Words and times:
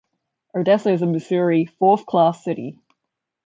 Odessa 0.55 0.89
is 0.91 1.03
a 1.03 1.05
Missouri 1.05 1.63
"Fourth 1.65 2.07
Class" 2.07 2.43
city. 2.43 2.79